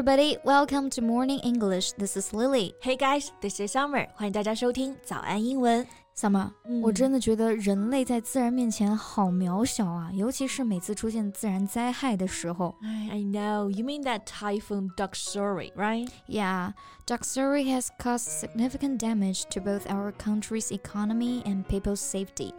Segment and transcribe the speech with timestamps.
[0.00, 1.92] everybody, welcome to Morning English.
[1.92, 2.74] This is Lily.
[2.80, 4.06] Hey guys, this is Summer.
[4.14, 5.86] 欢迎大家收听早安英文。
[6.16, 12.74] Summer，、嗯我真的觉得人类在自然面前好渺小啊，尤其是每次出现自然灾害的时候。
[12.82, 16.08] I know you mean that typhoon Doksuri, right?
[16.26, 16.72] Yeah,
[17.06, 22.54] Doksuri has caused significant damage to both our country's economy and people's safety.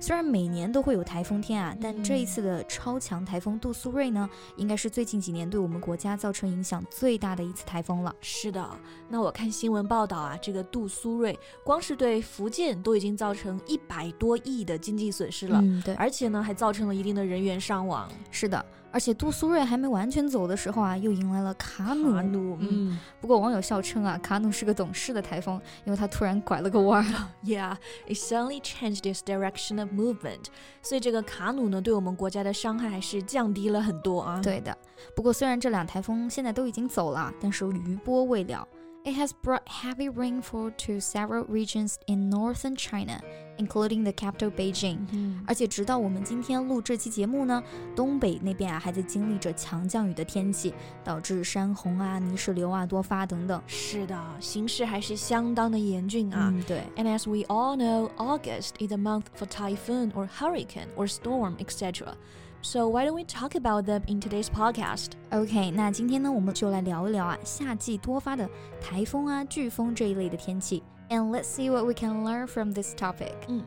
[0.00, 8.14] 虽然每年都会有台风天啊，但这一次的超强台风杜苏芮呢，应该是最近几年对我们国家造成影响最大的一次台风了。
[8.20, 8.68] 是的，
[9.08, 18.10] 那我看新闻报道啊，这个杜苏芮光是对福建都已经造成一百多亿的经济损失了，嗯，对，而且呢还造成了一定的人员伤亡。
[18.30, 22.12] 是的，而且杜苏芮还没完全走的时候啊，又迎来了卡努。
[22.12, 27.26] 卡努，嗯不过网友笑称啊，卡努是个懂事的台风，因为他突然拐了个弯儿。
[27.44, 30.45] Yeah, it suddenly changed its direction of movement。
[30.81, 34.39] 所以这个卡努呢，对我们国家的伤害还是降低了很多啊。
[34.41, 34.77] 对的，
[35.15, 38.67] 不过虽然这两台风现在都已经走了，但是余波未了。
[39.03, 43.19] It has brought heavy rainfall to several regions in northern China,
[43.57, 44.97] including the capital Beijing.
[45.11, 47.63] 嗯，而且直到我们今天录这期节目呢，
[47.95, 53.61] 东北那边啊还在经历着强降雨的天气，导致山洪啊、泥石流啊多发等等。
[53.67, 56.51] 是的，形势还是相当的严峻啊。
[56.53, 56.81] 嗯，对。
[56.95, 61.55] And as we all know, August is a month for typhoon or hurricane or storm,
[61.57, 62.15] etc.
[62.63, 65.13] So why don't we talk about them in today's podcast?
[65.31, 68.47] OK，那今天呢，我们就来聊一聊啊，夏季多发的
[68.79, 70.83] 台风啊、飓风这一类的天气。
[71.08, 73.34] And let's see what we can learn from this topic.
[73.48, 73.62] 嗯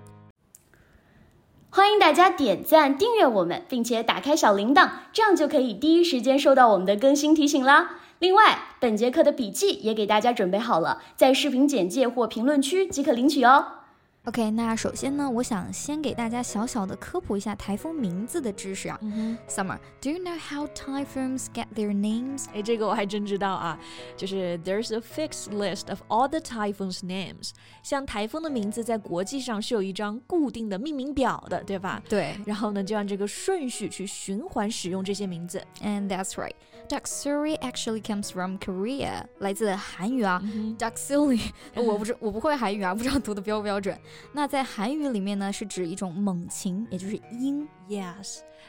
[1.71, 7.99] 欢迎大家点赞、订阅我们，并且打开小铃铛，这样就可以第一时间收到我们的更新提醒啦。
[8.17, 13.78] 另外，本节课的笔记也给大家准备好了，在视频简介或评论区即可领取哦。
[14.25, 18.99] OK，那首先呢，我想先给大家小小的科普一下台风名字的知识啊。
[19.01, 22.45] 嗯 Summer，do you know how typhoons get their names？
[22.47, 23.79] 哼，哎，这个我还真知道啊，
[24.17, 27.51] 就是 there's a fixed list of all the typhoons' names。
[27.81, 32.03] 像台风的名字在国际上是有一张固定的命名表的，对吧？
[32.07, 35.65] 对然后呢，就按这个顺序去循环使用这些名字。
[35.81, 36.53] ，and that's right。
[36.89, 40.41] Doksuri actually comes from Korea，来自韩语啊。
[40.43, 40.75] Mm hmm.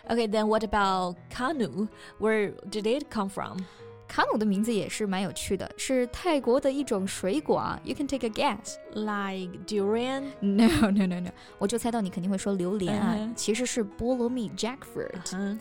[0.08, 1.88] Okay, then what about Kanu?
[2.18, 3.58] Where did it come from?
[4.08, 7.80] 卡努的名字也是蛮有趣的，是泰国的一种水果啊。
[7.84, 10.32] You can take a guess, like durian?
[10.40, 11.30] No, no, no, no.
[11.58, 15.22] 我就猜到你肯定会说榴莲啊，uh （jackfruit）。
[15.22, 15.58] Uh huh.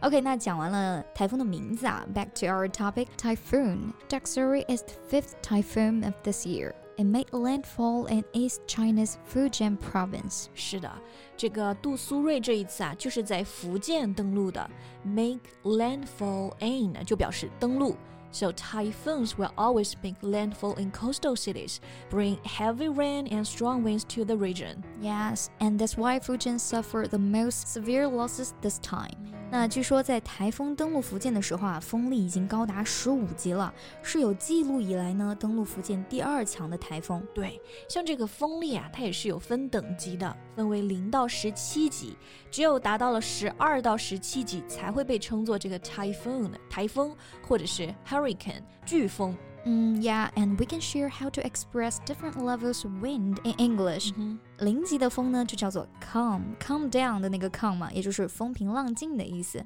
[0.00, 3.92] OK，那讲完了台风的名字啊，Back to our topic, typhoon.
[4.08, 6.74] Daksuri is the fifth typhoon of this year.
[6.98, 10.46] It made landfall in East China's Fujian province.
[10.54, 10.90] 是的，
[11.36, 14.68] 这个杜苏芮这一次啊，就是在福建登陆的。
[15.02, 17.96] Make landfall in 就表示登陆。
[18.32, 21.78] So typhoons will always make landfall in coastal cities,
[22.10, 24.82] bring heavy rain and strong winds to the region.
[25.00, 29.16] Yes, and that's why Fujian suffered the most severe losses this time.
[29.53, 37.21] 那据说在台风登陆福建的时候啊，风力已经高达十五级了，是有记录以来呢登陆福建第二强的台风。
[37.33, 42.15] 对，像这个风力啊，它也是有分等级的，分为零到十七级，
[42.49, 47.13] 只有达到了十二到十七级才会被称作这个 typhoon 台风，
[47.45, 49.35] 或者是 hurricane 飓风。
[49.64, 54.12] 嗯，Yeah, and we can share how to express different levels of wind in English.
[54.58, 59.62] 零级的风呢就叫做 calm, calm down 的那个 calm 嘛，也就是风平浪静的意思。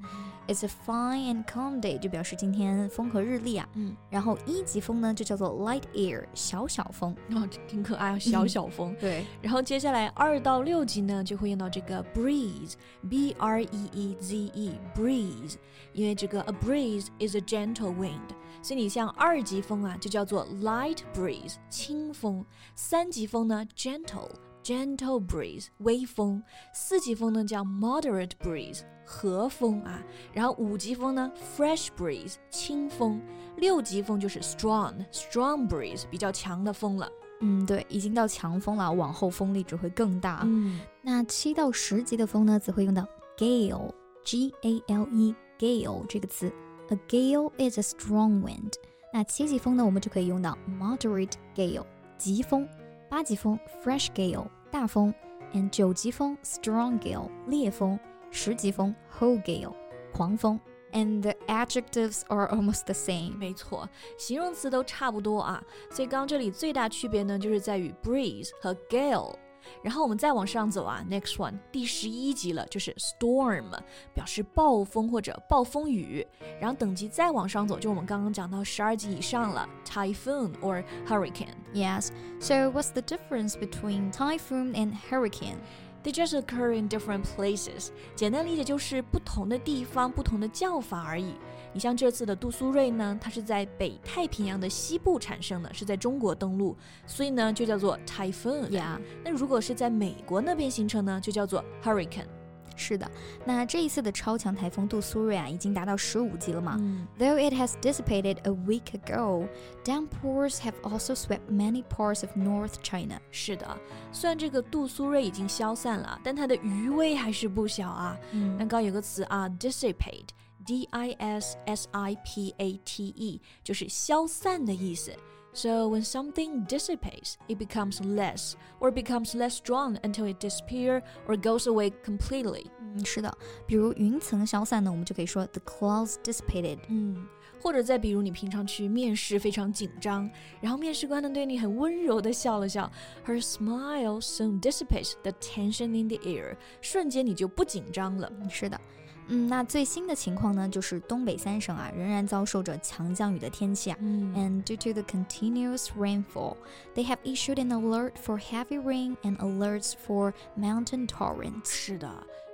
[0.48, 3.68] It's a fine and calm day，就表示今天风和日丽啊。
[3.74, 7.14] 嗯，然后一级风呢就叫做 light air，小小风。
[7.34, 8.96] 哦，这挺可爱啊，小小风。
[8.98, 9.24] 对。
[9.42, 15.54] 然后接下来二到六级呢，就会用到这个 breeze，b r e e z e，breeze，
[15.92, 18.30] 因为这个 a breeze is a gentle wind，
[18.60, 22.44] 所以你像二级风 啊，就叫做 light breeze，轻风；
[22.75, 24.29] 三级风呢，gentle。
[24.63, 26.41] Gentle breeze，微风；
[26.73, 30.02] 四级风呢叫 moderate breeze，和风啊。
[30.34, 33.20] 然后五级风呢，fresh breeze，清风；
[33.58, 37.08] 六级风就是 strong，strong breeze，比较强的风了。
[37.41, 40.41] 嗯，对，已经到强风了，往后风力只会更大。
[40.46, 43.08] 嗯，那七到十级的风呢，则会用到
[43.38, 46.52] gale，g a l e，gale 这个词。
[46.90, 48.73] A gale is a strong wind。
[49.17, 51.85] 那七级风呢，我们就可以用到 moderate gale，
[52.17, 52.67] 疾风。
[53.08, 55.14] 八级风 fresh gale，大风。
[55.53, 57.97] and 九级风 strong gale，烈风。
[58.29, 59.73] 十级风 whole gale，
[60.12, 60.59] 狂风。
[60.91, 63.38] And the adjectives are almost the same。
[63.38, 65.64] 没错，形容词都差不多啊。
[65.90, 69.34] 所以刚刚这里最大区别呢，就是在于 breeze 和 gale。
[69.82, 73.71] 然后我们再往上走啊，next one，第十一级了，就是 storm，
[74.15, 76.27] 表示暴风或者暴风雨。
[76.60, 81.54] 然后等级再往上走，就我们刚刚讲到十二级以上了，typhoon or hurricane。
[81.74, 82.09] Yes.
[82.41, 85.59] So what's the difference between typhoon and hurricane?
[86.05, 87.87] They just occur in different places。
[88.16, 91.34] 简单理解就是不同的地方、不同的叫法而已。
[91.73, 98.69] 你像这次的杜苏芮呢，它是在北太平洋的西部产生的，是在中国登陆，所以呢就叫做 typhoon。
[98.69, 98.99] Yeah.
[99.23, 102.28] 那如果是在美国那边形成呢，就叫做 hurricane。
[102.75, 103.09] 是的，
[103.45, 106.75] 那这一次的超强台风杜苏芮啊，已经达到十五级了嘛。
[106.79, 109.47] 嗯 Though it has dissipated a week ago,
[109.83, 113.19] downpours have also swept many parts of North China.
[113.31, 113.77] 是的，
[114.11, 118.17] 虽然这个杜苏芮已经消散了，但它的余威还是不小啊。
[118.31, 125.11] 嗯那刚刚有个词啊，dissipate，d i s s i p a t e，就是消散的意思。
[125.54, 131.66] So when something dissipates, it becomes less, or becomes less strong until it disappears or goes
[131.66, 132.66] away completely.
[132.78, 133.36] 嗯，是的，
[133.66, 136.78] 比如云层消散呢，我们就可以说 the clouds dissipated。
[136.88, 137.27] 嗯，
[137.60, 140.30] 或者再比如你平常去面试非常紧张，
[140.60, 142.88] 然后面试官呢对你很温柔的笑了笑，
[143.27, 148.32] Her smile soon dissipates the tension in the air，瞬间你就不紧张了。
[148.41, 153.97] 嗯是的，嗯， 那最新的情况呢，就是东北三省啊，仍然遭受着强降雨的天气啊。
[153.99, 156.57] 嗯 And due to the continuous rainfall,
[156.93, 161.66] they have issued an alert for heavy rain and alerts for mountain torrents.
[161.66, 162.09] 是的，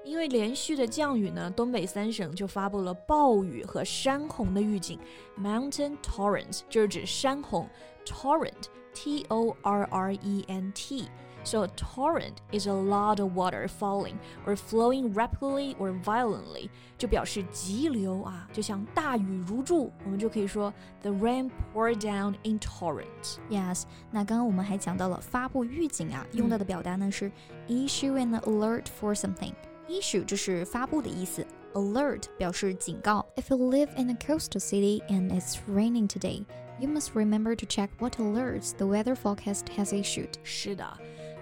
[0.06, 4.97] 因为连续的降雨呢，东北三省就发布了暴雨和山洪的预警。
[5.38, 7.67] Mountain torrents 就是指山洪
[8.06, 11.09] ，torrent，t o r r e n t。
[11.44, 19.93] So a torrent is a lot of water falling or flowing rapidly or violently，就表示急流啊，就像大雨如注。
[20.05, 23.37] 我们就可以说 The rain poured down in torrents。
[23.49, 27.31] Yes，那刚刚我们还讲到了发布预警啊，用到的表达呢是
[27.69, 33.25] issue an alert for something。issue 就是发布的意思，alert 表示警告。
[33.37, 36.44] If you live in a coastal city and it's raining today,
[36.81, 40.31] you must remember to check what alerts the weather forecast has issued.
[40.43, 40.84] 是的，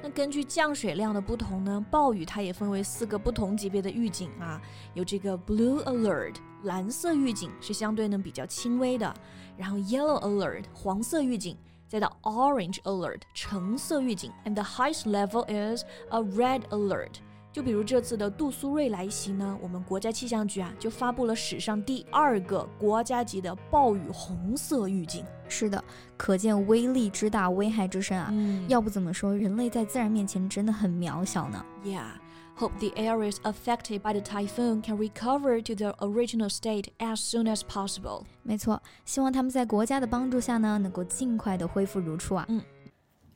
[0.01, 4.61] 那根据降水量的不同呢，暴雨它也分为四个不同级别的预警啊，
[4.93, 9.13] 有这个 blue alert 蓝色预警是相对呢比较轻微的，
[9.57, 11.57] 然后 yellow alert 黄色预警，
[11.87, 17.15] 再到 orange alert 橙色预警，and the highest level is a red alert。
[17.51, 25.25] 就比如这次的杜苏芮来袭呢，我们国家气象局啊就发布了史上第二个国家级的暴雨红色预警。
[25.47, 25.83] 是的，
[26.15, 28.29] 可见威力之大，危害之深啊。
[28.31, 32.11] 嗯要不怎么说人类在自然面前真的很渺小呢？Yeah.
[32.57, 37.45] Hope the areas affected by the typhoon can recover to their original state as soon
[37.45, 38.23] as possible.
[38.43, 42.45] 没错，希望他们在国家的帮助下呢，能够尽快的恢复如初啊。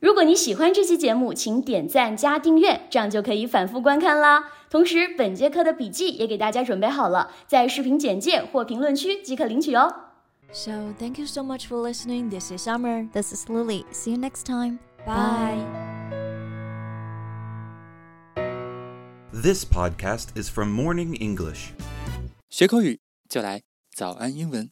[0.03, 4.45] 如果你喜欢这期节目，请点赞加订阅，这样就可以反复观看啦。
[4.69, 9.93] 同时，本节课的笔记也给大家准备好了，在视频简介或评论区即可领取哦。
[10.51, 12.29] So, thank you so much for listening.
[12.29, 13.09] This is Summer.
[13.11, 13.85] This is Lily.
[13.91, 14.79] See you next time.
[15.05, 15.65] Bye.
[19.31, 21.71] This podcast is from Morning English.
[22.49, 22.99] 学口语
[23.29, 23.61] 就来
[23.93, 24.71] 早安英文。